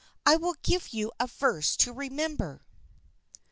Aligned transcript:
I 0.25 0.35
will 0.35 0.55
give 0.63 0.93
you 0.95 1.11
a 1.19 1.27
verse 1.27 1.77
to 1.77 1.93
remember. 1.93 2.63